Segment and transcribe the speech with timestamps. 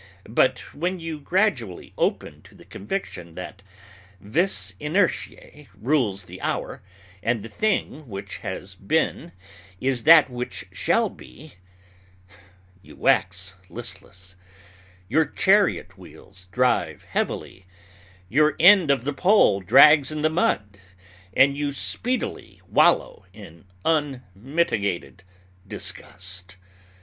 [0.29, 3.61] But when you gradually open to the conviction that
[4.19, 6.81] vis inertiæ rules the hour,
[7.21, 9.31] and the thing which has been
[9.79, 11.53] is that which shall be,
[12.81, 14.35] you wax listless;
[15.07, 17.67] your chariot wheels drive heavily;
[18.27, 20.79] your end of the pole drags in the mud,
[21.31, 25.23] and you speedily wallow in unmitigated
[25.67, 26.57] disgust.